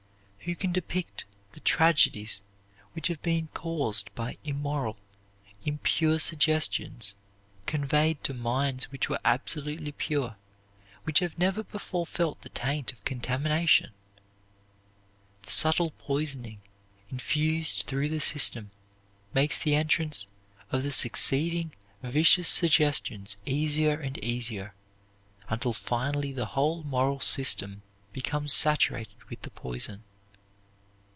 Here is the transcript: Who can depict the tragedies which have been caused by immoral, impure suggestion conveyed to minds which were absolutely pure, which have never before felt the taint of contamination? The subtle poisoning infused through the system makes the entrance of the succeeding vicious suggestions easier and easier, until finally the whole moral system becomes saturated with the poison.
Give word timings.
Who 0.45 0.55
can 0.55 0.71
depict 0.71 1.25
the 1.51 1.59
tragedies 1.59 2.41
which 2.93 3.09
have 3.09 3.21
been 3.21 3.49
caused 3.53 4.13
by 4.15 4.39
immoral, 4.43 4.97
impure 5.65 6.17
suggestion 6.17 6.99
conveyed 7.67 8.23
to 8.23 8.33
minds 8.33 8.91
which 8.91 9.07
were 9.07 9.19
absolutely 9.23 9.91
pure, 9.91 10.37
which 11.03 11.19
have 11.19 11.37
never 11.37 11.61
before 11.63 12.07
felt 12.07 12.41
the 12.41 12.49
taint 12.49 12.91
of 12.91 13.05
contamination? 13.05 13.91
The 15.43 15.51
subtle 15.51 15.91
poisoning 15.99 16.61
infused 17.09 17.83
through 17.85 18.09
the 18.09 18.19
system 18.19 18.71
makes 19.35 19.59
the 19.59 19.75
entrance 19.75 20.25
of 20.71 20.81
the 20.81 20.91
succeeding 20.91 21.71
vicious 22.01 22.47
suggestions 22.47 23.37
easier 23.45 23.95
and 23.97 24.17
easier, 24.23 24.73
until 25.49 25.71
finally 25.71 26.33
the 26.33 26.47
whole 26.47 26.81
moral 26.83 27.19
system 27.19 27.83
becomes 28.11 28.53
saturated 28.55 29.21
with 29.29 29.43
the 29.43 29.51
poison. 29.51 30.03